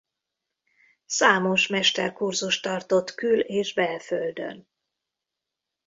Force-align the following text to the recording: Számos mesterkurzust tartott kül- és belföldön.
Számos 1.05 1.67
mesterkurzust 1.67 2.61
tartott 2.63 3.15
kül- 3.15 3.45
és 3.47 3.73
belföldön. 3.73 4.67